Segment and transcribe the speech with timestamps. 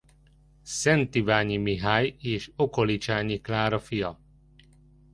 [0.63, 4.19] Szent-Iványi Mihály és Okolicsányi Klára fia.